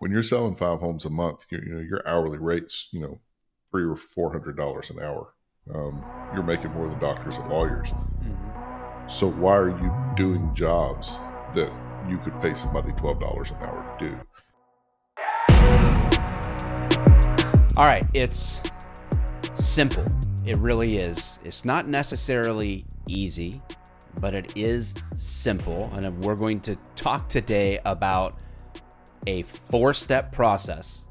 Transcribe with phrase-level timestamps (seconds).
[0.00, 3.18] when you're selling five homes a month, you know your hourly rates, you know,
[3.70, 5.34] three or four hundred dollars an hour.
[5.74, 7.90] Um, you're making more than doctors and lawyers.
[7.90, 9.08] Mm-hmm.
[9.08, 11.18] So why are you doing jobs
[11.52, 11.70] that
[12.08, 14.16] you could pay somebody twelve dollars an hour to do?
[17.76, 18.62] All right, it's
[19.54, 20.04] simple.
[20.46, 21.38] It really is.
[21.44, 23.60] It's not necessarily easy,
[24.18, 25.90] but it is simple.
[25.92, 28.38] And we're going to talk today about
[29.26, 31.04] a four step process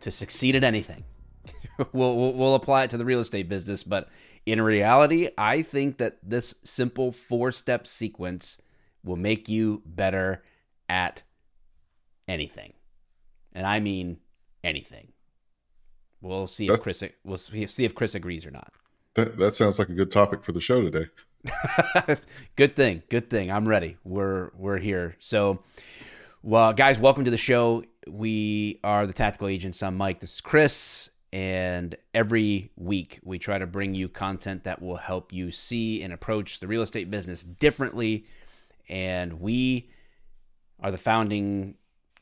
[0.00, 1.04] to succeed at anything.
[1.92, 4.08] we'll, we'll, we'll apply it to the real estate business, but
[4.46, 8.58] in reality, I think that this simple four step sequence
[9.04, 10.42] will make you better
[10.88, 11.22] at
[12.26, 12.72] anything.
[13.52, 14.18] And I mean
[14.64, 15.12] anything.
[16.20, 18.72] We'll see if Chris we'll see if Chris agrees or not.
[19.14, 21.06] That, that sounds like a good topic for the show today.
[22.56, 23.02] good thing.
[23.08, 23.50] Good thing.
[23.50, 23.96] I'm ready.
[24.04, 25.16] We're we're here.
[25.18, 25.62] So
[26.42, 27.82] well, guys, welcome to the show.
[28.06, 29.82] We are the Tactical Agents.
[29.82, 30.20] I'm Mike.
[30.20, 31.10] This is Chris.
[31.32, 36.12] And every week, we try to bring you content that will help you see and
[36.12, 38.24] approach the real estate business differently.
[38.88, 39.90] And we
[40.80, 41.74] are the founding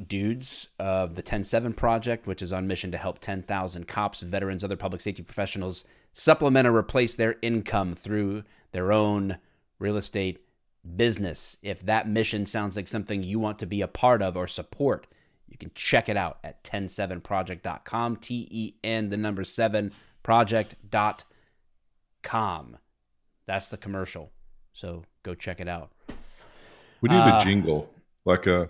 [0.04, 4.76] dudes of the 10-7 Project, which is on mission to help 10,000 cops, veterans, other
[4.76, 9.36] public safety professionals supplement or replace their income through their own
[9.78, 10.45] real estate
[10.94, 11.56] business.
[11.62, 15.06] If that mission sounds like something you want to be a part of or support,
[15.48, 19.92] you can check it out at ten7project.com, T E N, the number 7
[20.22, 21.24] project.com.
[23.46, 24.32] That's the commercial.
[24.72, 25.92] So go check it out.
[27.00, 27.90] We need uh, a jingle,
[28.24, 28.68] like a,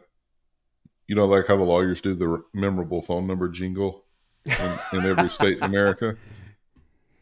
[1.06, 4.05] you know, like how the lawyers do the memorable phone number jingle
[4.44, 6.17] in, in every state in America.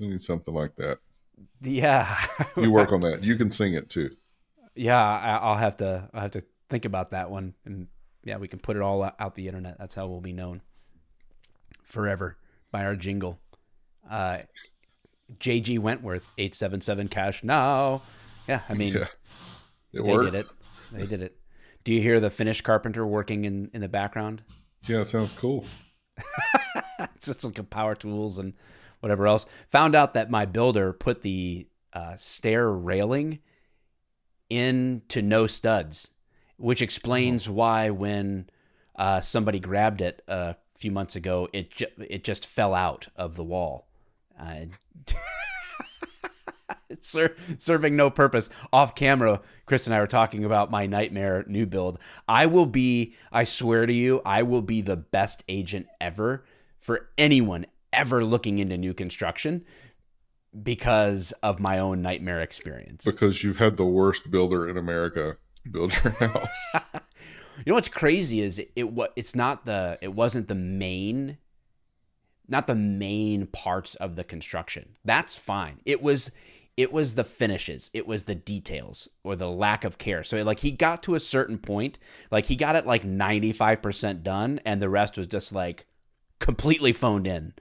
[0.00, 0.98] We need something like that.
[1.62, 2.12] Yeah.
[2.56, 3.22] you work on that.
[3.22, 4.10] You can sing it too
[4.74, 7.88] yeah, I, will have to I'll have to think about that one, and
[8.24, 9.78] yeah, we can put it all out the internet.
[9.78, 10.62] That's how we'll be known
[11.82, 12.36] forever
[12.70, 13.38] by our jingle.
[14.08, 14.38] Uh,
[15.38, 18.02] JG Wentworth, eight seven seven cash now.
[18.48, 19.06] Yeah, I mean, yeah.
[19.92, 20.30] they works.
[20.30, 20.52] did it.
[20.92, 21.36] They did it.
[21.84, 24.42] Do you hear the finish carpenter working in in the background?
[24.86, 25.64] Yeah, it sounds cool.
[27.14, 28.54] it's just like power tools and
[29.00, 29.46] whatever else.
[29.70, 33.40] Found out that my builder put the uh, stair railing
[34.50, 36.10] into no studs,
[36.56, 38.48] which explains why when
[38.96, 43.36] uh, somebody grabbed it a few months ago, it ju- it just fell out of
[43.36, 43.88] the wall.
[44.38, 44.66] Uh,
[47.00, 48.48] Ser- serving no purpose.
[48.72, 51.98] Off camera, Chris and I were talking about my nightmare new build.
[52.28, 56.44] I will be, I swear to you, I will be the best agent ever
[56.78, 59.64] for anyone ever looking into new construction
[60.62, 63.04] because of my own nightmare experience.
[63.04, 65.36] Because you've had the worst builder in America
[65.70, 66.74] build your house.
[66.94, 71.38] you know what's crazy is it, it what it's not the it wasn't the main
[72.46, 74.90] not the main parts of the construction.
[75.04, 75.80] That's fine.
[75.84, 76.30] It was
[76.76, 77.88] it was the finishes.
[77.94, 80.24] It was the details or the lack of care.
[80.24, 81.98] So like he got to a certain point,
[82.30, 85.86] like he got it like 95% done and the rest was just like
[86.40, 87.54] completely phoned in.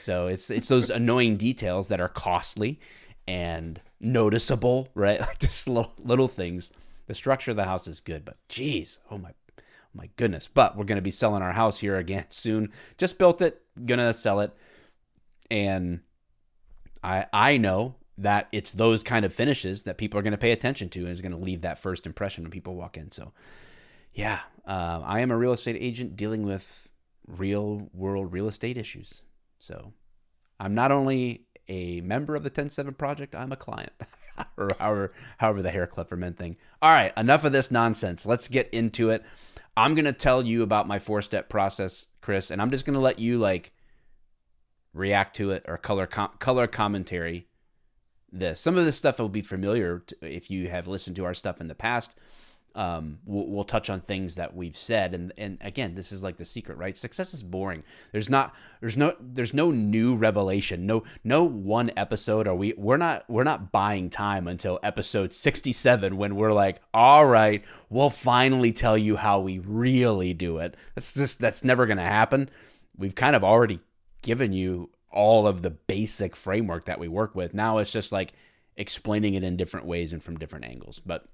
[0.00, 2.80] So it's it's those annoying details that are costly
[3.26, 5.20] and noticeable, right?
[5.26, 6.70] Like just little, little things.
[7.06, 9.62] The structure of the house is good, but geez, oh my, oh
[9.94, 10.48] my goodness!
[10.52, 12.70] But we're gonna be selling our house here again soon.
[12.98, 14.52] Just built it, gonna sell it,
[15.50, 16.00] and
[17.02, 20.52] I I know that it's those kind of finishes that people are going to pay
[20.52, 23.10] attention to and is going to leave that first impression when people walk in.
[23.10, 23.32] So,
[24.12, 26.88] yeah, uh, I am a real estate agent dealing with
[27.26, 29.22] real world real estate issues.
[29.62, 29.92] So
[30.58, 33.92] I'm not only a member of the 10-7 Project, I'm a client.
[34.56, 36.56] or however, however the Hair Club for Men thing.
[36.82, 38.26] All right, enough of this nonsense.
[38.26, 39.24] Let's get into it.
[39.76, 43.20] I'm gonna tell you about my four step process, Chris, and I'm just gonna let
[43.20, 43.72] you like
[44.92, 47.46] react to it or color com- color commentary.
[48.32, 51.34] This some of this stuff will be familiar to, if you have listened to our
[51.34, 52.14] stuff in the past
[52.74, 55.14] um, we'll, we'll, touch on things that we've said.
[55.14, 56.96] And and again this is like the secret right?
[56.96, 57.84] Success is boring.
[58.12, 60.86] There's not there's no there's no new revelation.
[60.86, 66.16] No no one episode are we we're not we're not buying time until episode 67
[66.16, 70.76] when we're like all right we'll finally tell you how we really do it.
[70.94, 72.48] That's just that's never to happen.
[72.96, 73.80] We've kind of already
[74.22, 77.52] given you all of the basic framework that we work with.
[77.54, 78.32] Now it's just like
[78.76, 81.00] explaining it in different ways and from different angles.
[81.04, 81.26] But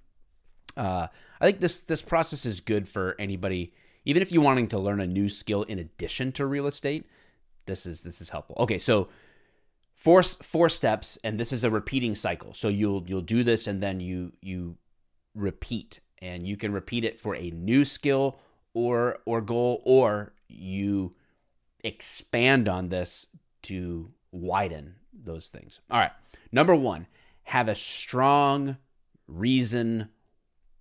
[0.78, 1.08] uh,
[1.40, 5.00] I think this this process is good for anybody, even if you're wanting to learn
[5.00, 7.06] a new skill in addition to real estate.
[7.66, 8.56] This is this is helpful.
[8.60, 9.08] Okay, so
[9.94, 12.54] four four steps, and this is a repeating cycle.
[12.54, 14.78] So you'll you'll do this, and then you you
[15.34, 18.38] repeat, and you can repeat it for a new skill
[18.72, 21.14] or or goal, or you
[21.84, 23.26] expand on this
[23.62, 25.80] to widen those things.
[25.90, 26.12] All right.
[26.52, 27.06] Number one,
[27.44, 28.78] have a strong
[29.26, 30.08] reason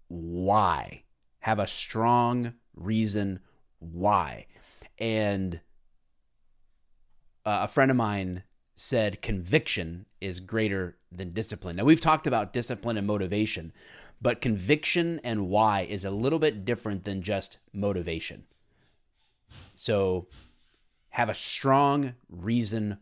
[0.07, 1.04] why.
[1.39, 3.39] Have a strong reason
[3.80, 4.48] why.
[4.98, 5.62] And
[7.45, 8.44] uh, a friend of mine
[8.75, 11.77] said conviction is greater than discipline.
[11.77, 13.71] Now, we've talked about discipline and motivation,
[14.21, 18.45] but conviction and why is a little bit different than just motivation.
[19.74, 20.27] So,
[21.09, 23.00] have a strong reason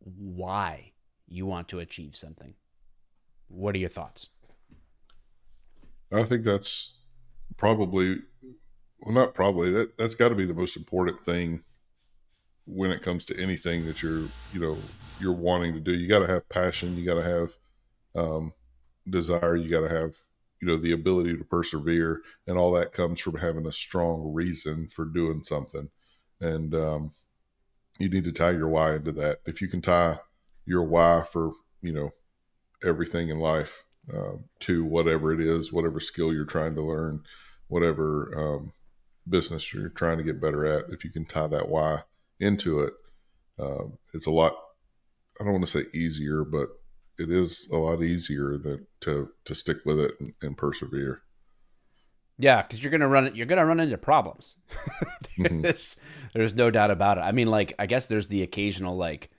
[0.00, 0.92] why
[1.28, 2.54] you want to achieve something.
[3.48, 4.28] What are your thoughts?
[6.16, 6.98] I think that's
[7.56, 8.18] probably,
[9.00, 11.62] well, not probably, that, that's got to be the most important thing
[12.66, 14.78] when it comes to anything that you're, you know,
[15.20, 15.92] you're wanting to do.
[15.92, 16.96] You got to have passion.
[16.96, 17.52] You got to have
[18.14, 18.52] um,
[19.08, 19.56] desire.
[19.56, 20.16] You got to have,
[20.60, 22.22] you know, the ability to persevere.
[22.46, 25.90] And all that comes from having a strong reason for doing something.
[26.40, 27.12] And um,
[27.98, 29.38] you need to tie your why into that.
[29.46, 30.18] If you can tie
[30.66, 31.52] your why for,
[31.82, 32.10] you know,
[32.82, 37.22] everything in life uh, to whatever it is, whatever skill you're trying to learn,
[37.68, 38.72] whatever um,
[39.28, 42.02] business you're trying to get better at, if you can tie that why
[42.40, 42.92] into it,
[43.58, 44.54] uh, it's a lot.
[45.40, 46.68] I don't want to say easier, but
[47.18, 51.22] it is a lot easier that to to stick with it and, and persevere.
[52.38, 54.56] Yeah, because you're gonna run you're gonna run into problems.
[55.38, 55.60] mm-hmm.
[55.62, 55.96] there's,
[56.34, 57.22] there's no doubt about it.
[57.22, 59.30] I mean, like I guess there's the occasional like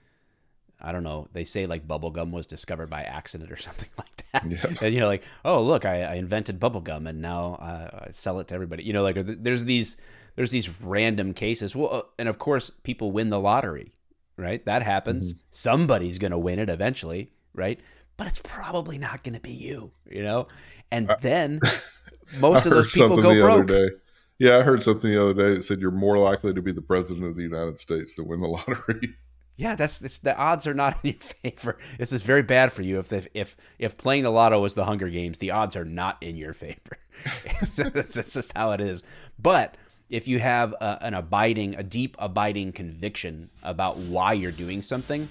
[0.79, 1.27] I don't know.
[1.33, 4.49] They say like bubblegum was discovered by accident or something like that.
[4.49, 4.85] Yeah.
[4.85, 8.47] And you're like, oh look, I, I invented bubblegum and now uh, I sell it
[8.49, 8.83] to everybody.
[8.83, 9.97] You know, like there's these
[10.35, 11.75] there's these random cases.
[11.75, 13.93] Well, uh, and of course, people win the lottery,
[14.37, 14.63] right?
[14.65, 15.33] That happens.
[15.33, 15.41] Mm-hmm.
[15.51, 17.79] Somebody's gonna win it eventually, right?
[18.17, 20.47] But it's probably not gonna be you, you know.
[20.91, 21.61] And then
[22.39, 23.91] most of those people go broke.
[24.37, 26.81] Yeah, I heard something the other day that said you're more likely to be the
[26.81, 29.15] president of the United States to win the lottery.
[29.57, 31.77] Yeah, that's it's the odds are not in your favor.
[31.97, 32.99] This is very bad for you.
[32.99, 36.35] If if if playing the lotto was the Hunger Games, the odds are not in
[36.37, 36.97] your favor.
[37.61, 39.03] that's, that's just how it is.
[39.39, 39.75] But
[40.09, 45.29] if you have a, an abiding, a deep abiding conviction about why you're doing something,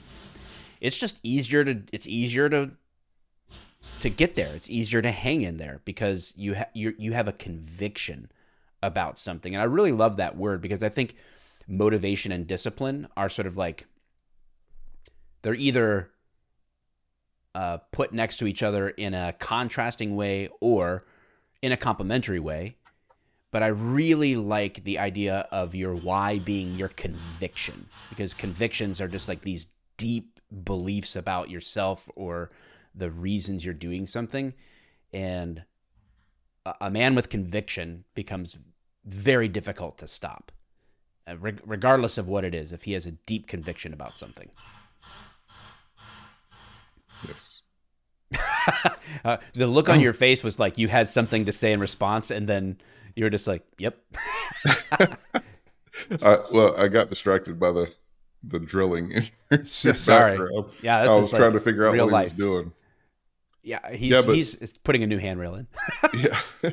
[0.80, 2.70] it's just easier to it's easier to
[4.00, 4.54] to get there.
[4.54, 8.30] It's easier to hang in there because you ha- you you have a conviction
[8.82, 9.54] about something.
[9.54, 11.14] And I really love that word because I think
[11.66, 13.86] motivation and discipline are sort of like
[15.44, 16.10] they're either
[17.54, 21.04] uh, put next to each other in a contrasting way or
[21.60, 22.78] in a complementary way.
[23.50, 29.06] But I really like the idea of your why being your conviction because convictions are
[29.06, 29.66] just like these
[29.98, 32.50] deep beliefs about yourself or
[32.94, 34.54] the reasons you're doing something.
[35.12, 35.64] And
[36.80, 38.56] a man with conviction becomes
[39.04, 40.52] very difficult to stop,
[41.26, 44.50] uh, regardless of what it is, if he has a deep conviction about something.
[47.28, 47.62] Yes.
[49.24, 52.30] uh, the look on your face was like you had something to say in response,
[52.30, 52.78] and then
[53.14, 53.98] you were just like, "Yep."
[56.22, 57.92] uh, well, I got distracted by the
[58.42, 59.22] the drilling.
[59.62, 60.38] so sorry.
[60.82, 62.22] Yeah, I was trying to figure out what life.
[62.22, 62.72] he was doing.
[63.62, 65.66] Yeah, he's yeah, but, he's putting a new handrail in.
[66.12, 66.70] yeah,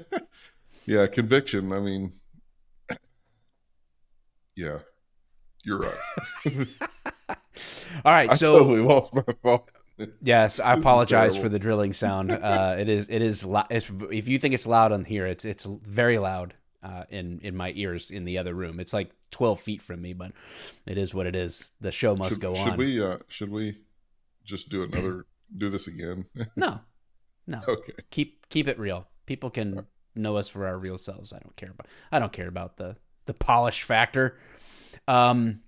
[0.86, 1.72] yeah, conviction.
[1.72, 2.12] I mean,
[4.56, 4.80] yeah,
[5.64, 6.68] you're right.
[8.04, 9.70] All right, I so totally lost my thought.
[10.22, 12.32] Yes, I apologize for the drilling sound.
[12.42, 15.66] Uh, it is it is it's, if you think it's loud on here, it's it's
[15.66, 18.80] very loud uh, in in my ears in the other room.
[18.80, 20.32] It's like twelve feet from me, but
[20.86, 21.72] it is what it is.
[21.80, 22.66] The show must should, go on.
[22.66, 23.78] should we uh, should we
[24.44, 25.26] just do another
[25.58, 26.26] do this again?
[26.56, 26.80] no,
[27.48, 27.62] no.
[27.68, 27.94] Okay.
[28.10, 29.08] Keep keep it real.
[29.26, 31.32] People can know us for our real selves.
[31.32, 34.38] I don't care about I don't care about the the polish factor.
[35.08, 35.62] Um,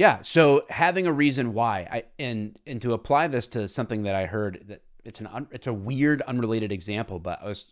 [0.00, 0.20] yeah.
[0.22, 4.24] So having a reason why, I and and to apply this to something that I
[4.24, 7.66] heard that it's an un, it's a weird unrelated example, but I was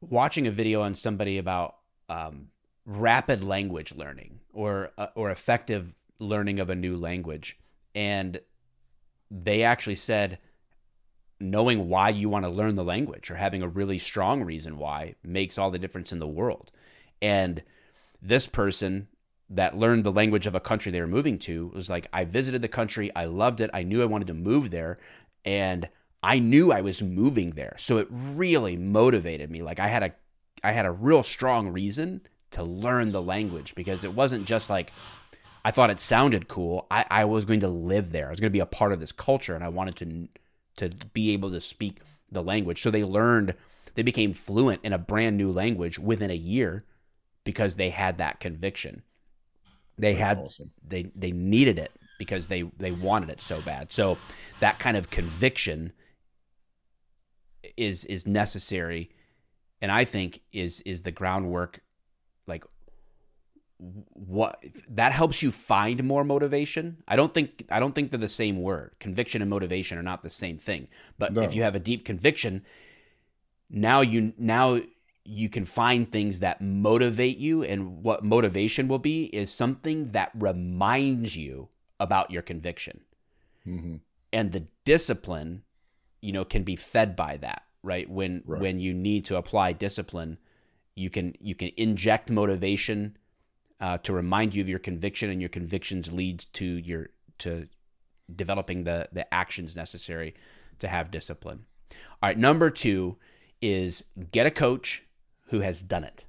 [0.00, 1.76] watching a video on somebody about
[2.08, 2.48] um,
[2.86, 7.58] rapid language learning or uh, or effective learning of a new language,
[7.94, 8.40] and
[9.30, 10.38] they actually said
[11.38, 15.14] knowing why you want to learn the language or having a really strong reason why
[15.22, 16.72] makes all the difference in the world.
[17.20, 17.62] And
[18.22, 19.08] this person
[19.48, 22.62] that learned the language of a country they were moving to was like, I visited
[22.62, 24.98] the country, I loved it, I knew I wanted to move there,
[25.44, 25.88] and
[26.22, 27.76] I knew I was moving there.
[27.78, 29.62] So it really motivated me.
[29.62, 30.12] Like I had a
[30.64, 32.22] I had a real strong reason
[32.52, 34.92] to learn the language because it wasn't just like
[35.64, 36.86] I thought it sounded cool.
[36.90, 38.26] I, I was going to live there.
[38.28, 40.96] I was going to be a part of this culture and I wanted to to
[41.12, 42.00] be able to speak
[42.30, 42.82] the language.
[42.82, 43.54] So they learned
[43.94, 46.84] they became fluent in a brand new language within a year
[47.44, 49.02] because they had that conviction.
[49.98, 50.72] They had awesome.
[50.86, 53.92] they they needed it because they they wanted it so bad.
[53.92, 54.18] So
[54.60, 55.92] that kind of conviction
[57.76, 59.10] is is necessary
[59.82, 61.80] and I think is is the groundwork
[62.46, 62.64] like
[63.78, 67.02] what that helps you find more motivation.
[67.06, 68.96] I don't think I don't think they're the same word.
[69.00, 70.88] Conviction and motivation are not the same thing.
[71.18, 71.42] But No.
[71.42, 72.64] if you have a deep conviction,
[73.68, 74.80] now you now
[75.26, 80.30] you can find things that motivate you and what motivation will be is something that
[80.34, 81.68] reminds you
[81.98, 83.00] about your conviction.
[83.64, 83.96] hmm
[84.32, 85.62] And the discipline,
[86.20, 88.08] you know, can be fed by that, right?
[88.08, 88.60] When Right.
[88.60, 90.38] when you need to apply discipline,
[90.94, 93.16] you can you can inject motivation
[93.80, 97.68] uh, to remind you of your conviction, and your convictions leads to your to
[98.34, 100.34] developing the the actions necessary
[100.78, 101.66] to have discipline.
[101.90, 103.16] All right, number two
[103.62, 105.02] is get a coach
[105.46, 106.26] who has done it.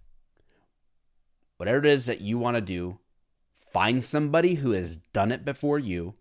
[1.57, 2.99] Whatever it is that you want to do,
[3.51, 6.15] find somebody who has done it before you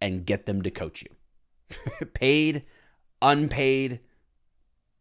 [0.00, 2.06] and get them to coach you.
[2.14, 2.64] Paid,
[3.20, 4.00] unpaid,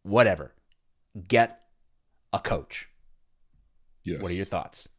[0.03, 0.53] whatever.
[1.27, 1.62] Get
[2.34, 2.89] a coach.
[4.03, 4.22] Yes.
[4.22, 4.89] What are your thoughts?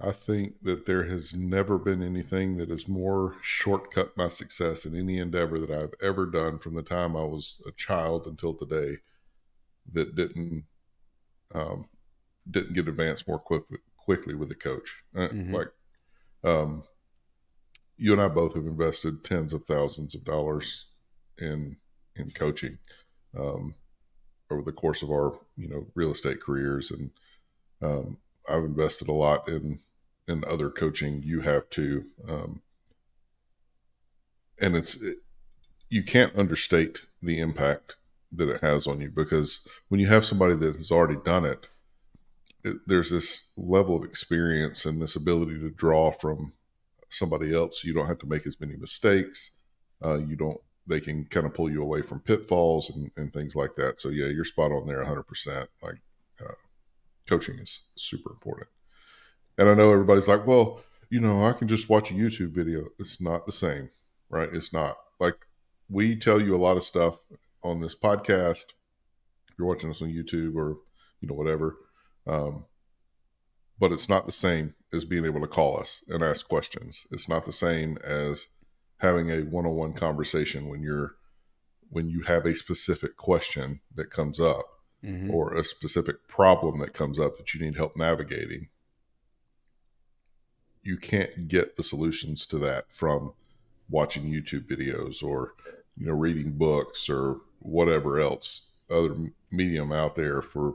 [0.00, 4.96] I think that there has never been anything that has more shortcut my success in
[4.96, 8.96] any endeavor that I've ever done from the time I was a child until today
[9.92, 10.64] that didn't
[11.54, 11.88] um,
[12.50, 14.96] didn't get advanced more quickly quickly with a coach.
[15.14, 15.52] Uh, Mhm.
[15.52, 15.68] Like
[16.44, 16.84] um,
[17.96, 20.86] you and I both have invested tens of thousands of dollars
[21.38, 21.76] in
[22.16, 22.78] in coaching
[23.38, 23.74] um,
[24.50, 27.10] over the course of our you know real estate careers, and
[27.80, 28.18] um,
[28.48, 29.80] I've invested a lot in
[30.28, 31.22] in other coaching.
[31.22, 32.62] You have to, um,
[34.58, 35.18] and it's it,
[35.88, 37.96] you can't understate the impact
[38.32, 41.68] that it has on you because when you have somebody that has already done it,
[42.64, 46.52] it there's this level of experience and this ability to draw from
[47.10, 47.84] somebody else.
[47.84, 49.50] You don't have to make as many mistakes.
[50.04, 50.60] Uh, you don't.
[50.86, 54.00] They can kind of pull you away from pitfalls and, and things like that.
[54.00, 55.22] So yeah, you're spot on there, 100.
[55.24, 56.00] percent Like
[56.40, 56.54] uh,
[57.28, 58.68] coaching is super important.
[59.58, 62.86] And I know everybody's like, well, you know, I can just watch a YouTube video.
[62.98, 63.90] It's not the same,
[64.30, 64.48] right?
[64.52, 65.46] It's not like
[65.88, 67.18] we tell you a lot of stuff
[67.62, 68.66] on this podcast.
[69.48, 70.78] If you're watching us on YouTube or
[71.20, 71.76] you know whatever,
[72.26, 72.64] um,
[73.78, 77.06] but it's not the same as being able to call us and ask questions.
[77.10, 78.48] It's not the same as
[78.98, 81.16] having a one-on-one conversation when you're
[81.90, 84.66] when you have a specific question that comes up
[85.04, 85.32] Mm-hmm.
[85.32, 88.68] or a specific problem that comes up that you need help navigating,
[90.84, 93.32] you can't get the solutions to that from
[93.90, 95.54] watching YouTube videos or
[95.96, 99.14] you know reading books or whatever else other
[99.50, 100.74] medium out there for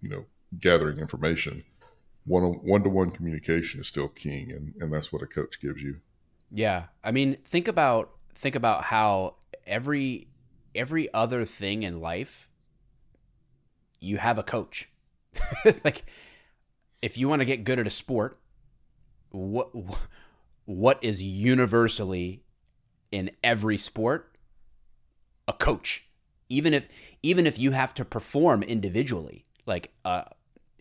[0.00, 0.24] you know
[0.58, 1.64] gathering information.
[2.24, 5.82] One one to one communication is still king, and and that's what a coach gives
[5.82, 6.00] you.
[6.50, 6.84] Yeah.
[7.04, 10.28] I mean, think about think about how every
[10.74, 12.48] every other thing in life
[14.00, 14.90] you have a coach.
[15.84, 16.04] like
[17.02, 18.38] if you want to get good at a sport,
[19.30, 19.70] what
[20.64, 22.44] what is universally
[23.10, 24.36] in every sport?
[25.46, 26.07] A coach.
[26.48, 26.88] Even if
[27.22, 30.24] even if you have to perform individually, like uh,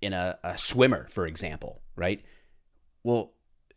[0.02, 2.24] in a, a swimmer, for example, right?
[3.04, 3.34] Well,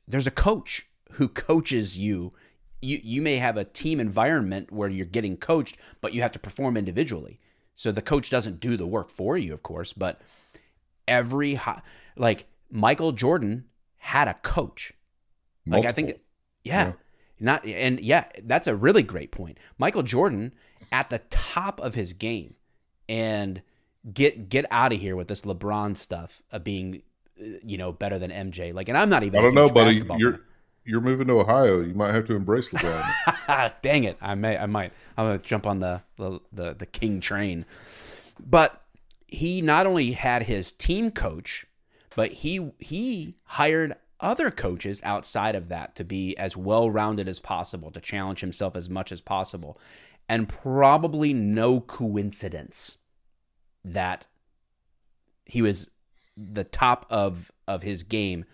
[0.07, 2.33] there's a coach who coaches you.
[2.81, 6.39] You you may have a team environment where you're getting coached, but you have to
[6.39, 7.41] perform individually.
[7.75, 10.21] So the coach doesn't do the work for you, of course, but
[11.09, 11.83] every hi-
[12.17, 13.65] like Michael Jordan
[13.99, 14.93] had a coach.
[15.67, 16.19] Like I think
[16.65, 16.93] yeah, Yeah.
[17.39, 19.59] not and yeah, that's a really great point.
[19.79, 20.53] Michael Jordan
[20.93, 22.55] at the top of his game
[23.09, 23.63] and
[24.13, 27.03] get get out of here with this LeBron stuff of being
[27.41, 28.73] uh, you know better than MJ.
[28.75, 30.01] Like and I'm not even I don't know, buddy.
[30.19, 30.41] You're
[30.85, 31.81] you're moving to Ohio.
[31.81, 33.73] You might have to embrace LeBron.
[33.83, 34.17] Dang it.
[34.21, 34.93] I may I might.
[35.17, 37.67] I'm going to jump on the, the the the king train.
[38.39, 38.83] But
[39.27, 41.67] he not only had his team coach,
[42.17, 47.91] but he he hired other coaches outside of that to be as well-rounded as possible,
[47.91, 49.79] to challenge himself as much as possible.
[50.31, 52.99] And probably no coincidence
[53.85, 54.29] that
[55.45, 55.91] he was
[56.37, 58.45] the top of of his game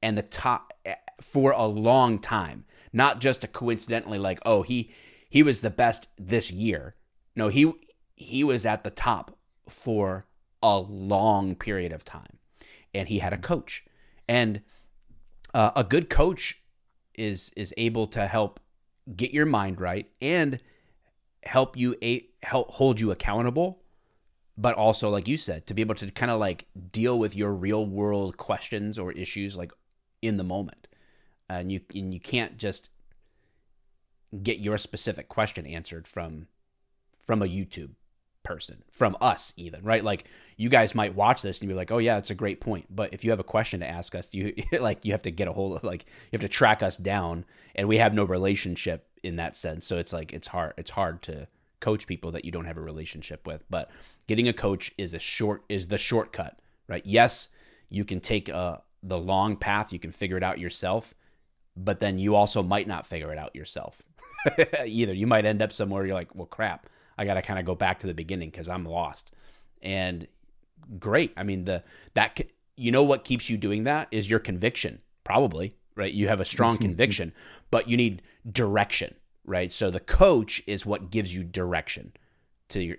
[0.00, 2.64] and the top eh, for a long time.
[2.94, 4.90] Not just a coincidentally like oh he
[5.28, 6.94] he was the best this year.
[7.36, 7.72] No he
[8.14, 9.36] he was at the top
[9.68, 10.26] for
[10.62, 12.38] a long period of time.
[12.94, 13.84] And he had a coach.
[14.26, 14.62] And
[15.52, 16.62] uh, a good coach
[17.14, 18.60] is is able to help
[19.14, 20.10] get your mind right.
[20.20, 20.60] And
[21.44, 23.82] help you a, help hold you accountable
[24.56, 27.52] but also like you said to be able to kind of like deal with your
[27.52, 29.70] real world questions or issues like
[30.20, 30.88] in the moment.
[31.48, 32.90] And you and you can't just
[34.42, 36.48] get your specific question answered from
[37.12, 37.92] from a YouTube
[38.48, 40.02] person, from us even, right?
[40.02, 40.24] Like
[40.56, 43.12] you guys might watch this and be like, "Oh yeah, it's a great point." But
[43.12, 45.52] if you have a question to ask us, you like you have to get a
[45.52, 49.36] hold of like you have to track us down and we have no relationship in
[49.36, 49.86] that sense.
[49.86, 51.46] So it's like it's hard it's hard to
[51.80, 53.64] coach people that you don't have a relationship with.
[53.68, 53.90] But
[54.26, 57.04] getting a coach is a short is the shortcut, right?
[57.04, 57.50] Yes,
[57.90, 61.12] you can take uh, the long path, you can figure it out yourself,
[61.76, 64.02] but then you also might not figure it out yourself
[64.86, 65.12] either.
[65.12, 66.88] You might end up somewhere you're like, well, crap,
[67.18, 69.32] I got to kind of go back to the beginning because I'm lost.
[69.82, 70.26] And
[70.98, 71.32] great.
[71.36, 71.82] I mean, the
[72.14, 72.40] that
[72.76, 76.12] you know what keeps you doing that is your conviction, probably right.
[76.12, 76.84] You have a strong mm-hmm.
[76.84, 77.32] conviction,
[77.70, 79.14] but you need direction
[79.48, 79.72] right?
[79.72, 82.12] So the coach is what gives you direction
[82.68, 82.96] to your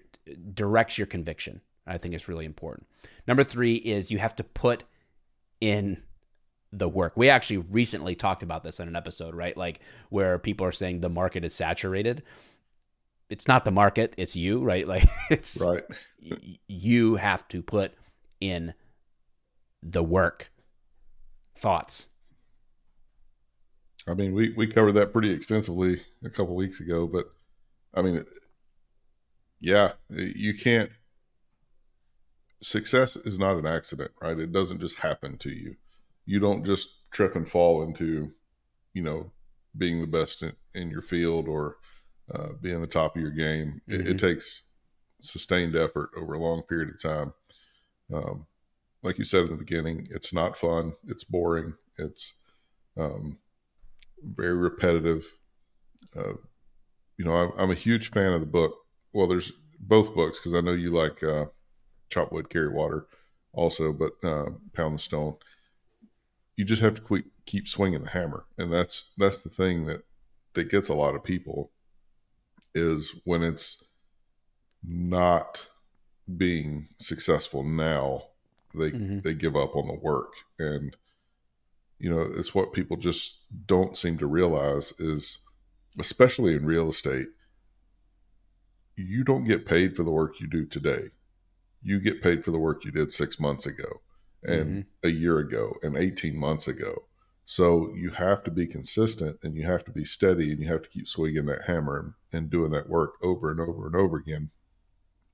[0.54, 1.62] directs your conviction.
[1.88, 2.88] I think it's really important.
[3.28, 4.84] Number three is you have to put
[5.62, 6.02] in
[6.72, 7.14] the work.
[7.16, 9.56] We actually recently talked about this in an episode, right?
[9.56, 12.24] Like where people are saying the market is saturated.
[13.30, 14.88] It's not the market, it's you, right?
[14.88, 15.84] Like it's right.
[16.68, 17.94] you have to put
[18.42, 18.74] in
[19.84, 20.52] the work.
[21.56, 22.08] Thoughts?
[24.08, 27.32] I mean, we, we covered that pretty extensively a couple weeks ago, but
[27.94, 28.26] I mean,
[29.60, 30.90] yeah, you can't.
[32.62, 34.38] Success is not an accident, right?
[34.38, 35.76] It doesn't just happen to you.
[36.26, 38.32] You don't just trip and fall into,
[38.94, 39.32] you know,
[39.78, 41.78] being the best in, in your field or
[42.34, 43.82] uh, being the top of your game.
[43.90, 43.94] Mm-hmm.
[43.94, 44.28] It, it, mm-hmm.
[44.28, 44.64] takes
[45.22, 47.34] sustained effort over a long period of time.
[48.14, 48.48] Um,
[49.02, 50.94] like you said in the beginning, it's not fun.
[51.08, 51.76] It's boring.
[51.98, 52.34] It's
[52.98, 53.38] um,
[54.24, 55.26] very repetitive.
[56.16, 56.34] Uh,
[57.18, 58.74] you know, I'm, I'm, a huge fan of the book.
[59.14, 61.46] Well, there's both books because I know you like uh,
[62.10, 63.08] Chop Wood, Carry Water
[63.54, 65.36] also, but uh, Pound the Stone.
[66.56, 70.04] You just have to keep, keep swinging the hammer, and that's that's the thing that
[70.54, 71.72] that gets a lot of people
[72.73, 73.84] is when it's
[74.84, 75.67] not
[76.38, 78.23] being successful now
[78.75, 79.19] they mm-hmm.
[79.21, 80.95] they give up on the work and
[81.97, 85.39] you know it's what people just don't seem to realize is
[85.99, 87.27] especially in real estate
[88.95, 91.10] you don't get paid for the work you do today
[91.82, 94.01] you get paid for the work you did six months ago
[94.43, 95.08] and mm-hmm.
[95.08, 97.03] a year ago and 18 months ago
[97.50, 100.84] so you have to be consistent and you have to be steady and you have
[100.84, 104.52] to keep swinging that hammer and, doing that work over and over and over again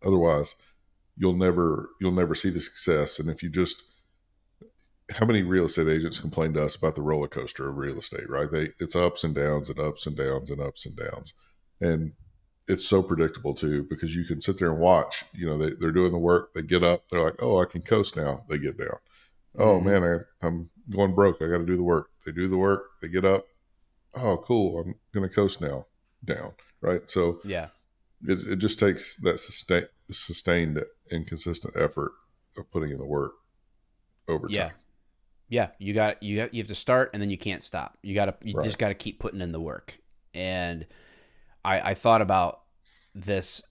[0.02, 0.56] otherwise
[1.18, 3.84] you'll never you'll never see the success and if you just
[5.12, 8.30] how many real estate agents complain to us about the roller coaster of real estate,
[8.30, 8.50] right?
[8.50, 11.34] They it's ups and downs and ups and downs and ups and downs.
[11.80, 12.14] And
[12.68, 15.92] it's so predictable too, because you can sit there and watch, you know, they, they're
[15.92, 18.46] doing the work, they get up, they're like, Oh, I can coast now.
[18.50, 18.98] They get down.
[19.58, 19.88] Oh mm-hmm.
[19.88, 21.42] man, I, I'm going broke.
[21.42, 22.10] I got to do the work.
[22.26, 23.46] They do the work, they get up.
[24.14, 24.80] Oh, cool.
[24.80, 25.88] I'm going to coast now
[26.24, 26.54] down.
[26.82, 27.10] Right.
[27.10, 27.68] So yeah,
[28.26, 32.12] it, it just takes that sustain, sustained and consistent effort
[32.58, 33.34] of putting in the work
[34.28, 34.66] over yeah.
[34.66, 34.74] time.
[35.48, 37.98] Yeah, you got you have, you have to start and then you can't stop.
[38.02, 38.64] You got to you right.
[38.64, 39.98] just got to keep putting in the work.
[40.34, 40.88] And
[41.64, 42.62] I I thought about
[43.14, 43.62] this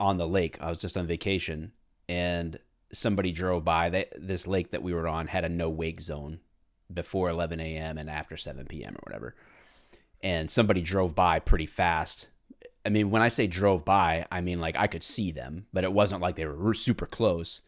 [0.00, 0.56] on the lake.
[0.60, 1.72] I was just on vacation
[2.08, 2.58] and
[2.92, 3.90] somebody drove by.
[3.90, 6.40] They, this lake that we were on had a no wake zone
[6.92, 7.98] before 11 a.m.
[7.98, 8.94] and after 7 p.m.
[8.94, 9.34] or whatever.
[10.22, 12.28] And somebody drove by pretty fast.
[12.86, 15.84] I mean, when I say drove by, I mean like I could see them, but
[15.84, 17.62] it wasn't like they were super close.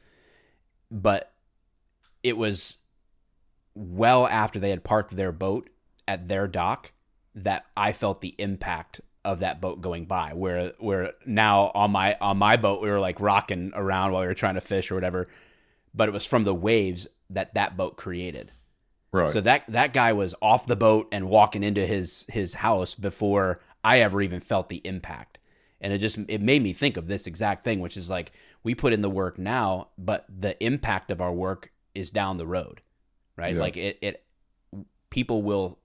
[0.90, 1.32] But
[2.22, 2.78] it was
[3.74, 5.70] well after they had parked their boat
[6.08, 6.92] at their dock
[7.34, 12.16] that I felt the impact of that boat going by where where now on my
[12.20, 14.94] on my boat we were like rocking around while we were trying to fish or
[14.94, 15.28] whatever
[15.94, 18.52] but it was from the waves that that boat created
[19.12, 22.94] right so that that guy was off the boat and walking into his his house
[22.94, 25.38] before I ever even felt the impact
[25.80, 28.74] and it just it made me think of this exact thing which is like we
[28.74, 32.80] put in the work now but the impact of our work is down the road
[33.36, 33.54] right?
[33.54, 33.60] Yeah.
[33.60, 34.24] Like it, it,
[35.10, 35.78] people will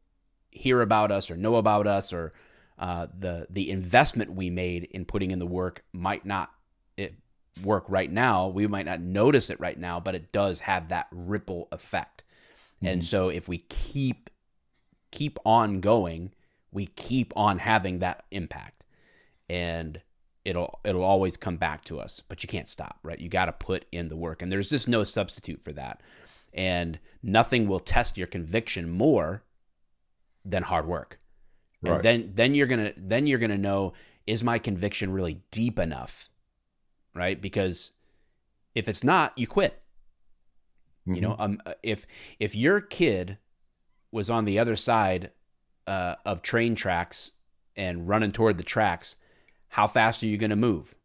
[0.49, 2.33] hear about us or know about us or
[2.81, 6.51] uh, the the investment we made in putting in the work might not
[6.97, 7.15] it
[7.63, 8.47] work right now.
[8.47, 12.23] We might not notice it right now, but it does have that ripple effect.
[12.77, 12.87] Mm-hmm.
[12.87, 14.29] And so if we keep
[15.11, 16.33] keep on going,
[16.71, 18.83] we keep on having that impact,
[19.47, 20.01] and
[20.43, 22.21] it'll it'll always come back to us.
[22.27, 23.19] But you can't stop, right?
[23.19, 26.01] You got to put in the work, and there's just no substitute for that
[26.53, 29.43] and nothing will test your conviction more
[30.43, 31.17] than hard work.
[31.81, 31.95] Right.
[31.95, 33.93] And then then you're gonna then you're gonna know
[34.27, 36.29] is my conviction really deep enough,
[37.15, 37.41] right?
[37.41, 37.91] Because
[38.73, 39.81] If it's not, you quit.
[41.01, 41.15] Mm-hmm.
[41.15, 42.05] You know, um, if
[42.39, 43.37] if your kid
[44.11, 45.31] was on the other side
[45.87, 47.31] uh, of train tracks
[47.75, 49.15] and running toward the tracks,
[49.69, 50.95] how fast are you going to move?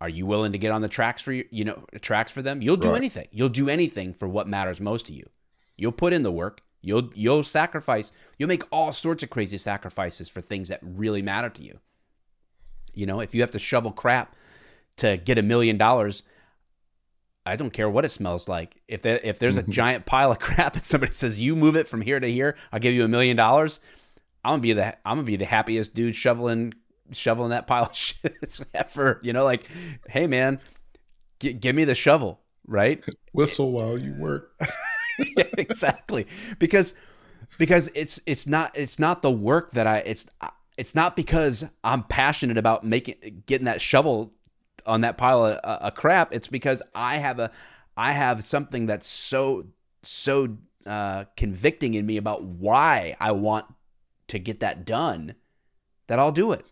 [0.00, 2.62] Are you willing to get on the tracks for you, you know tracks for them?
[2.62, 2.96] You'll do right.
[2.96, 3.28] anything.
[3.30, 5.28] You'll do anything for what matters most to you.
[5.76, 6.60] You'll put in the work.
[6.84, 8.12] You'll you'll sacrifice.
[8.38, 11.80] You'll make all sorts of crazy sacrifices for things that really matter to you.
[12.92, 14.34] You know, if you have to shovel crap
[14.96, 16.22] to get a million dollars,
[17.46, 18.80] I don't care what it smells like.
[18.88, 19.72] If there, if there's a mm-hmm.
[19.72, 22.80] giant pile of crap and somebody says you move it from here to here, I'll
[22.80, 23.80] give you a million dollars.
[24.44, 26.74] I'm gonna be the I'm gonna be the happiest dude shoveling
[27.12, 28.36] shoveling that pile of shit
[28.74, 29.20] ever.
[29.22, 29.68] You know, like,
[30.08, 30.60] hey man,
[31.40, 33.04] g- give me the shovel, right?
[33.32, 34.52] Whistle while you work.
[35.36, 36.26] yeah, exactly,
[36.58, 36.94] because
[37.58, 40.26] because it's it's not it's not the work that I it's
[40.76, 44.32] it's not because I'm passionate about making getting that shovel
[44.86, 46.34] on that pile of, uh, of crap.
[46.34, 47.50] It's because I have a
[47.96, 49.66] I have something that's so
[50.02, 53.66] so uh, convicting in me about why I want
[54.28, 55.34] to get that done
[56.08, 56.66] that I'll do it.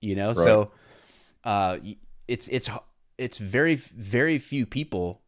[0.00, 0.36] You know, right.
[0.36, 0.70] so
[1.44, 1.78] uh,
[2.28, 2.70] it's it's
[3.18, 5.22] it's very very few people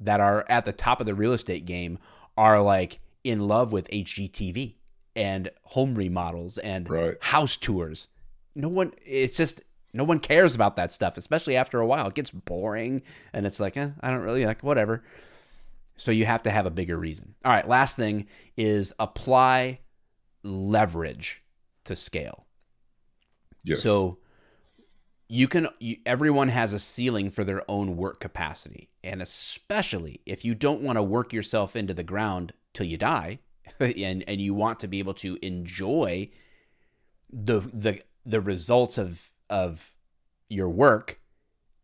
[0.00, 1.98] that are at the top of the real estate game
[2.36, 4.74] are like in love with HGTV
[5.14, 7.16] and home remodels and right.
[7.20, 8.08] house tours.
[8.54, 8.92] No one.
[9.04, 12.08] It's just no one cares about that stuff, especially after a while.
[12.08, 15.02] It gets boring, and it's like, eh, I don't really like whatever.
[15.96, 17.34] So you have to have a bigger reason.
[17.44, 19.80] All right, last thing is apply
[20.42, 21.42] leverage
[21.84, 22.46] to scale.
[23.64, 23.82] Yes.
[23.82, 24.18] So
[25.32, 30.44] you can you, everyone has a ceiling for their own work capacity, and especially if
[30.44, 33.38] you don't want to work yourself into the ground till you die,
[33.80, 36.28] and and you want to be able to enjoy
[37.32, 39.94] the the the results of of
[40.48, 41.20] your work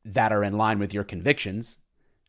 [0.04, 1.78] that are in line with your convictions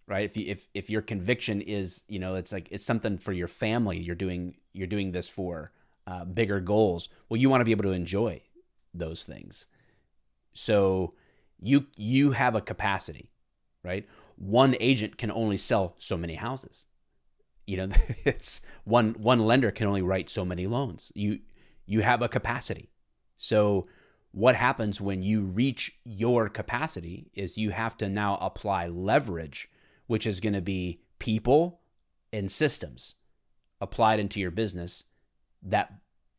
[0.07, 0.23] right?
[0.23, 3.47] If you, if if your conviction is you know it's like it's something for your
[3.47, 5.71] family you're doing you're doing this for
[6.05, 8.41] uh, bigger goals well you want to be able to enjoy
[8.93, 9.67] those things
[10.57, 11.13] so
[11.59, 13.31] you you have a capacity
[13.87, 14.05] right?
[14.35, 16.85] One agent can only sell so many houses.
[17.65, 17.89] You know
[18.25, 21.11] it's one one lender can only write so many loans.
[21.15, 21.39] You
[21.85, 22.91] you have a capacity.
[23.37, 23.87] So
[24.31, 29.69] what happens when you reach your capacity is you have to now apply leverage
[30.05, 31.81] which is going to be people
[32.31, 33.15] and systems
[33.81, 35.05] applied into your business
[35.63, 35.93] that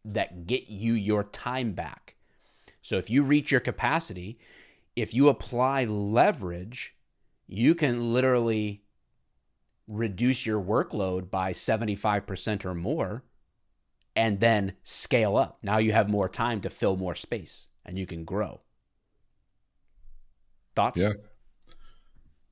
[0.05, 2.15] that get you your time back
[2.89, 4.39] so if you reach your capacity
[4.97, 6.97] if you apply leverage
[7.47, 8.83] you can literally
[9.89, 13.25] reduce your workload by 75% or more
[14.15, 15.59] and then scale up.
[15.63, 18.61] Now you have more time to fill more space and you can grow.
[20.77, 21.03] Thoughts?
[21.03, 21.13] Yeah.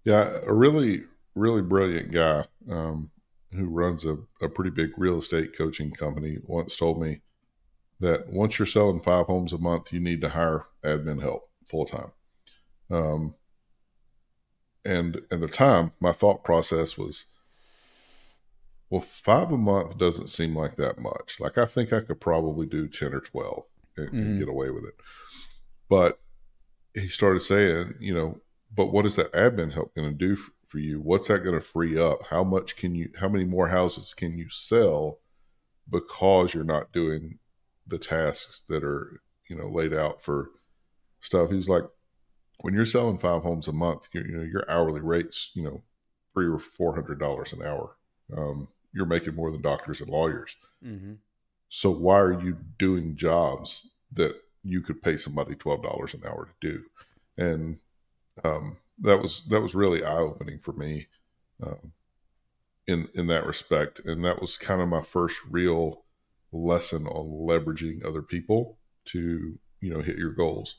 [0.05, 1.03] Yeah, a really,
[1.35, 3.11] really brilliant guy um,
[3.53, 7.23] who runs a, a pretty big real estate coaching company once told me
[8.01, 11.87] that once you're selling five homes a month, you need to hire admin help full
[11.87, 12.13] time.
[12.91, 13.35] Um,
[14.85, 17.27] and at the time, my thought process was,
[18.91, 21.41] well, five a month doesn't seem like that much.
[21.41, 23.65] Like I think I could probably do ten or twelve
[23.97, 24.19] and, mm-hmm.
[24.19, 24.95] and get away with it.
[25.89, 26.21] But
[26.95, 28.41] he started saying, you know,
[28.75, 31.01] but what is that admin help going to do for, for you?
[31.01, 32.27] What's that going to free up?
[32.31, 33.11] How much can you?
[33.19, 35.19] How many more houses can you sell
[35.91, 37.39] because you're not doing
[37.87, 40.51] the tasks that are you know laid out for
[41.21, 41.51] stuff?
[41.51, 41.85] He's like,
[42.61, 45.83] when you're selling five homes a month, you know your hourly rates, you know,
[46.35, 47.97] three or four hundred dollars an hour.
[48.37, 50.57] Um, you're making more than doctors and lawyers.
[50.85, 51.15] Mm-hmm.
[51.69, 56.47] So why are you doing jobs that you could pay somebody twelve dollars an hour
[56.47, 56.85] to do?
[57.37, 57.79] And
[58.43, 61.07] um, that was that was really eye opening for me
[61.63, 61.93] um,
[62.87, 64.01] in in that respect.
[64.05, 66.05] And that was kind of my first real
[66.53, 70.77] lesson on leveraging other people to you know hit your goals.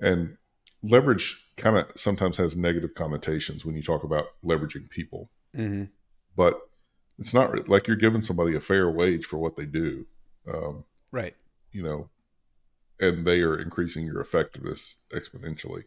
[0.00, 0.36] And
[0.82, 5.30] leverage kind of sometimes has negative connotations when you talk about leveraging people.
[5.56, 5.84] Mm-hmm.
[6.36, 6.60] But
[7.18, 10.06] it's not like you're giving somebody a fair wage for what they do.
[10.52, 11.34] Um, right.
[11.70, 12.08] You know,
[12.98, 15.84] and they are increasing your effectiveness exponentially.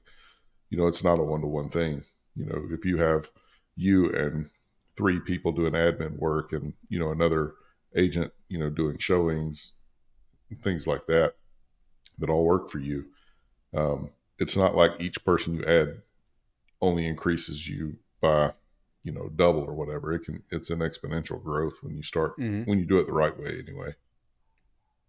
[0.69, 2.03] You know, it's not a one to one thing.
[2.35, 3.29] You know, if you have
[3.75, 4.49] you and
[4.95, 7.53] three people doing admin work and, you know, another
[7.95, 9.73] agent, you know, doing showings,
[10.63, 11.35] things like that,
[12.19, 13.05] that all work for you.
[13.75, 16.01] Um, it's not like each person you add
[16.81, 18.51] only increases you by
[19.03, 22.69] you know double or whatever it can it's an exponential growth when you start mm-hmm.
[22.69, 23.93] when you do it the right way anyway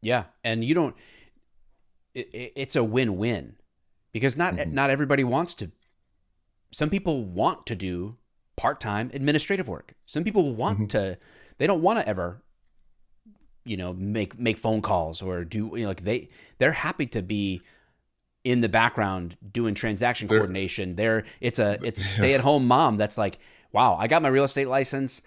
[0.02, 0.96] yeah and you don't
[2.14, 3.56] it, it's a win-win
[4.12, 4.72] because not mm-hmm.
[4.72, 5.70] not everybody wants to
[6.74, 8.16] some people want to do
[8.56, 9.94] part-time administrative work.
[10.06, 10.86] Some people want mm-hmm.
[10.88, 11.18] to
[11.58, 12.42] they don't want to ever
[13.64, 17.22] you know make make phone calls or do you know, like they they're happy to
[17.22, 17.62] be
[18.44, 20.96] in the background doing transaction they're, coordination.
[20.96, 23.38] They're it's a it's a stay-at-home mom that's like,
[23.72, 25.22] "Wow, I got my real estate license.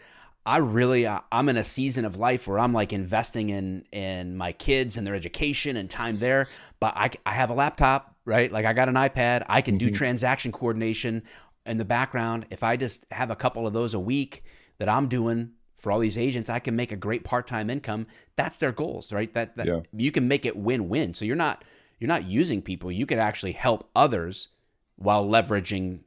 [0.45, 4.53] I really I'm in a season of life where I'm like investing in in my
[4.53, 6.47] kids and their education and time there,
[6.79, 8.51] but I I have a laptop, right?
[8.51, 9.95] Like I got an iPad, I can do mm-hmm.
[9.95, 11.23] transaction coordination
[11.65, 12.45] in the background.
[12.49, 14.43] If I just have a couple of those a week
[14.77, 15.53] that I'm doing
[15.87, 18.07] for all these agents, I can make a great part-time income.
[18.35, 19.33] That's their goals, right?
[19.33, 19.79] That, that yeah.
[19.93, 21.13] you can make it win-win.
[21.13, 21.63] So you're not
[21.97, 22.91] you're not using people.
[22.91, 24.49] You can actually help others
[24.97, 25.99] while leveraging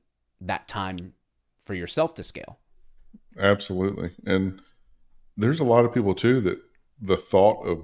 [0.42, 1.14] that time
[1.58, 2.58] for yourself to scale.
[3.38, 4.10] Absolutely.
[4.26, 4.60] And
[5.34, 6.60] there's a lot of people too that
[7.00, 7.82] the thought of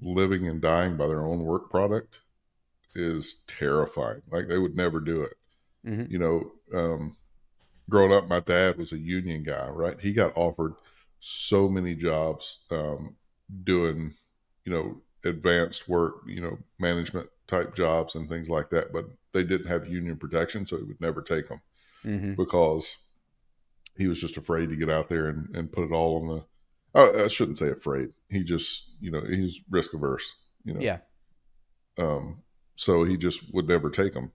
[0.00, 2.20] living and dying by their own work product
[2.94, 4.22] is terrifying.
[4.30, 5.34] Like they would never do it.
[5.86, 6.10] Mm-hmm.
[6.10, 7.16] You know, um,
[7.90, 10.00] growing up, my dad was a union guy, right?
[10.00, 10.72] He got offered
[11.20, 13.16] so many jobs um,
[13.64, 14.14] doing,
[14.64, 19.42] you know, advanced work, you know, management type jobs and things like that, but they
[19.42, 21.60] didn't have union protection, so he would never take them
[22.04, 22.34] mm-hmm.
[22.34, 22.96] because
[23.96, 26.44] he was just afraid to get out there and, and put it all on the.
[26.94, 28.10] Oh, I shouldn't say afraid.
[28.30, 30.36] He just, you know, he's risk averse.
[30.64, 30.80] You know.
[30.80, 30.98] Yeah.
[31.98, 32.42] Um.
[32.76, 34.30] So he just would never take them,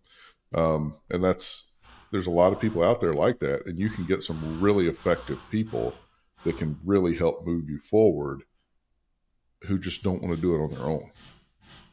[0.54, 1.72] um, and that's
[2.12, 4.88] there's a lot of people out there like that, and you can get some really
[4.88, 5.94] effective people
[6.44, 8.44] that can really help move you forward,
[9.64, 11.12] who just don't want to do it on their own.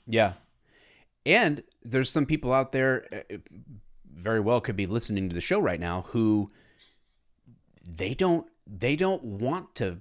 [0.07, 0.33] Yeah,
[1.25, 3.37] and there's some people out there, uh,
[4.13, 6.51] very well could be listening to the show right now who
[7.87, 10.01] they don't they don't want to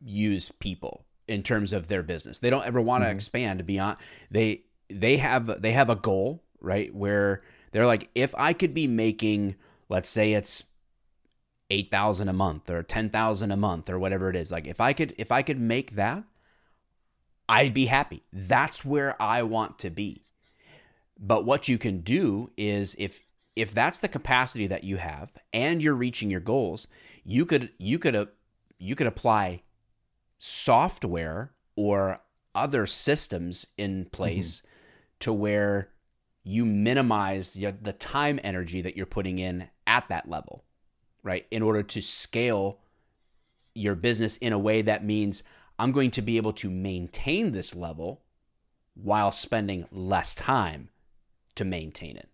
[0.00, 2.40] use people in terms of their business.
[2.40, 3.16] They don't ever want to mm-hmm.
[3.16, 3.98] expand beyond
[4.30, 6.94] they they have they have a goal, right?
[6.94, 9.56] Where they're like if I could be making
[9.88, 10.64] let's say it's
[11.72, 14.52] 8,000 a month or 10,000 a month or whatever it is.
[14.52, 16.24] Like if I could if I could make that,
[17.48, 18.22] I'd be happy.
[18.32, 20.24] That's where I want to be.
[21.18, 23.20] But what you can do is if
[23.56, 26.88] if that's the capacity that you have and you're reaching your goals,
[27.24, 28.26] you could you could uh,
[28.78, 29.62] you could apply
[30.36, 32.20] software or
[32.54, 34.68] other systems in place mm-hmm.
[35.20, 35.88] to where
[36.44, 40.64] you minimize the time energy that you're putting in at that level,
[41.22, 41.46] right?
[41.50, 42.78] In order to scale
[43.74, 45.42] your business in a way that means
[45.78, 48.22] I'm going to be able to maintain this level
[48.94, 50.90] while spending less time
[51.54, 52.28] to maintain it.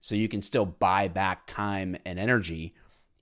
[0.00, 2.74] So you can still buy back time and energy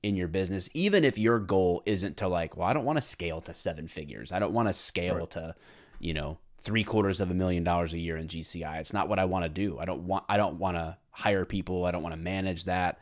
[0.03, 3.03] in your business, even if your goal isn't to like, well, I don't want to
[3.03, 4.33] scale to seven figures.
[4.33, 5.31] I don't want to scale right.
[5.31, 5.55] to,
[5.99, 8.81] you know, three quarters of a million dollars a year in GCI.
[8.81, 9.79] It's not what I want to do.
[9.79, 11.87] I don't want I don't want to hire people.
[11.87, 12.99] I don't want to manage that.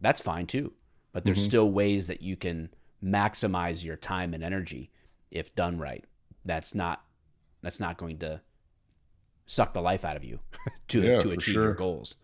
[0.00, 0.74] That's fine too.
[1.16, 1.44] But there's mm-hmm.
[1.46, 2.68] still ways that you can
[3.02, 4.90] maximize your time and energy
[5.30, 6.04] if done right.
[6.44, 7.06] That's not
[7.62, 8.42] that's not going to
[9.46, 10.40] suck the life out of you
[10.88, 11.64] to yeah, to achieve sure.
[11.64, 12.16] your goals.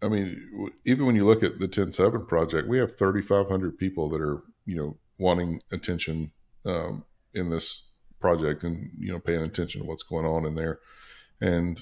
[0.00, 4.22] I mean, even when you look at the 10-7 project, we have 3,500 people that
[4.22, 6.30] are, you know, wanting attention
[6.64, 10.78] um, in this project and, you know, paying attention to what's going on in there.
[11.42, 11.78] And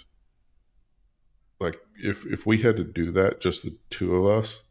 [1.60, 4.63] like, if, if we had to do that, just the two of us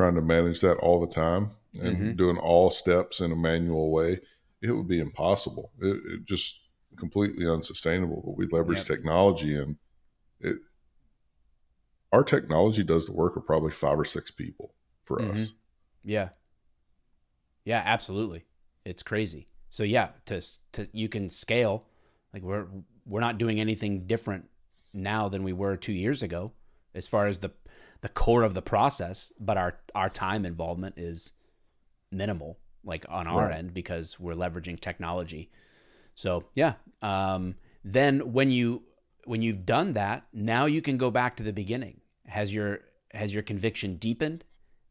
[0.00, 2.12] trying to manage that all the time and mm-hmm.
[2.16, 4.18] doing all steps in a manual way,
[4.62, 5.70] it would be impossible.
[5.80, 6.60] It, it just
[6.96, 8.22] completely unsustainable.
[8.24, 8.86] But we leverage yep.
[8.86, 9.76] technology and
[10.40, 10.56] it,
[12.12, 14.72] our technology does the work of probably five or six people
[15.04, 15.32] for mm-hmm.
[15.32, 15.50] us.
[16.02, 16.30] Yeah.
[17.64, 18.46] Yeah, absolutely.
[18.86, 19.46] It's crazy.
[19.68, 20.40] So yeah, to
[20.72, 21.84] to you can scale
[22.32, 22.66] like we're
[23.04, 24.48] we're not doing anything different
[24.94, 26.52] now than we were 2 years ago
[26.94, 27.52] as far as the
[28.00, 31.32] the core of the process, but our our time involvement is
[32.10, 33.58] minimal like on our right.
[33.58, 35.50] end because we're leveraging technology.
[36.14, 36.74] So, yeah.
[37.02, 38.82] Um, then when you
[39.24, 42.00] when you've done that, now you can go back to the beginning.
[42.26, 42.80] Has your
[43.12, 44.44] has your conviction deepened?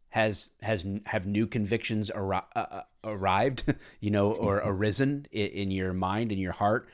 [0.09, 4.69] Has has have new convictions ar- uh, uh, arrived, you know, or mm-hmm.
[4.69, 6.89] arisen in, in your mind in your heart?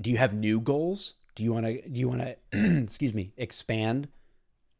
[0.00, 1.14] Do you have new goals?
[1.34, 2.20] Do you want to do you want
[2.52, 4.08] to excuse me, expand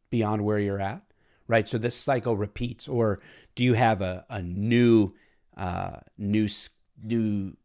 [0.09, 1.03] beyond where you're at?
[1.47, 1.67] Right?
[1.67, 3.19] So this cycle repeats or
[3.55, 5.13] do you have a, a new
[5.57, 6.47] uh, new
[7.03, 7.57] new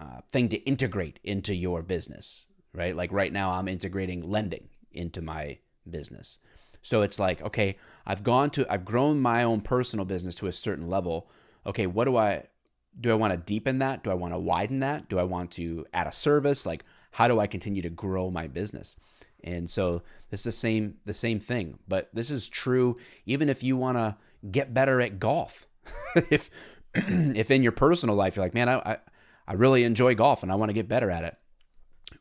[0.00, 2.94] uh, thing to integrate into your business, right?
[2.94, 6.38] Like right now, I'm integrating lending into my business.
[6.82, 7.76] So it's like, okay,
[8.06, 11.30] I've gone to, I've grown my own personal business to a certain level.
[11.64, 12.44] Okay, what do I,
[13.00, 14.04] do I want to deepen that?
[14.04, 15.08] Do I want to widen that?
[15.08, 16.66] Do I want to add a service?
[16.66, 18.96] Like, how do I continue to grow my business?
[19.46, 21.78] And so it's the same the same thing.
[21.86, 24.16] But this is true even if you want to
[24.50, 25.66] get better at golf.
[26.16, 26.50] if
[26.94, 28.98] if in your personal life you're like, man, I, I
[29.48, 31.36] I really enjoy golf and I want to get better at it.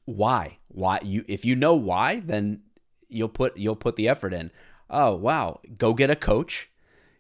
[0.06, 0.60] Why?
[0.68, 2.62] Why you if you know why, then
[3.10, 4.52] you'll put you'll put the effort in.
[4.90, 5.62] Oh, wow.
[5.78, 6.70] Go get a coach.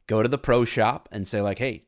[0.07, 1.85] Go to the pro shop and say like, "Hey,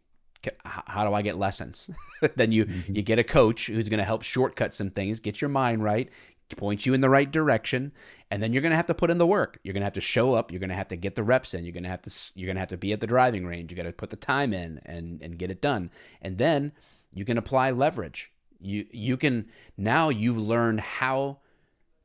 [0.64, 1.90] how do I get lessons?"
[2.36, 2.96] then you mm-hmm.
[2.96, 6.10] you get a coach who's going to help shortcut some things, get your mind right,
[6.56, 7.92] point you in the right direction,
[8.32, 9.60] and then you're going to have to put in the work.
[9.64, 10.52] You're going to have to show up.
[10.52, 11.66] You're going to have to get the reps in.
[11.66, 13.72] You're going to have to you're going to have to be at the driving range.
[13.72, 15.92] You got to put the time in and and get it done.
[16.22, 16.72] And then
[17.14, 18.32] you can apply leverage.
[18.60, 21.40] You you can now you've learned how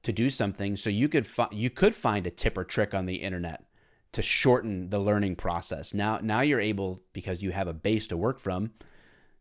[0.02, 3.07] to do something so you could fi- you could find a tip or trick on
[3.07, 3.64] the internet
[4.12, 5.94] to shorten the learning process.
[5.94, 8.72] Now now you're able because you have a base to work from,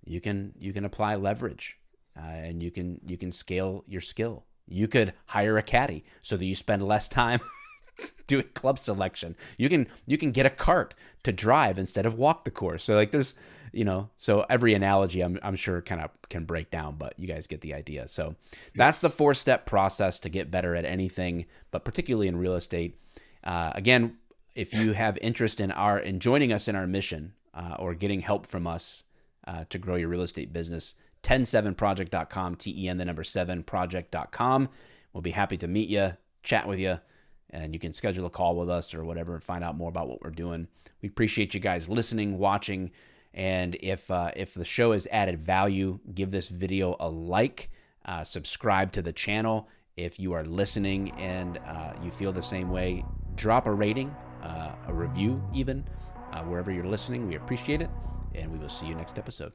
[0.05, 1.79] you can you can apply leverage
[2.17, 4.45] uh, and you can you can scale your skill.
[4.71, 7.39] You could hire a caddy so that you spend less time
[8.27, 9.35] doing club selection.
[9.57, 12.83] You can you can get a cart to drive instead of walk the course.
[12.83, 13.33] So like there's
[13.71, 17.27] you know so every analogy I'm I'm sure kind of can break down, but you
[17.27, 18.07] guys get the idea.
[18.07, 18.35] So
[18.75, 22.97] that's the four step process to get better at anything, but particularly in real estate.
[23.43, 24.17] Uh, again,
[24.55, 28.21] if you have interest in our in joining us in our mission uh, or getting
[28.21, 29.03] help from us
[29.47, 34.69] uh, to grow your real estate business, ten7project.com, T E N the number seven project.com.
[35.13, 36.99] We'll be happy to meet you, chat with you,
[37.49, 40.07] and you can schedule a call with us or whatever and find out more about
[40.07, 40.67] what we're doing.
[41.01, 42.91] We appreciate you guys listening, watching,
[43.33, 47.69] and if uh, if the show has added value, give this video a like,
[48.05, 49.67] uh, subscribe to the channel.
[49.97, 53.03] If you are listening and uh, you feel the same way,
[53.35, 55.85] drop a rating, uh, a review, even
[56.31, 57.27] uh, wherever you're listening.
[57.27, 57.89] We appreciate it,
[58.33, 59.51] and we will see you next episode.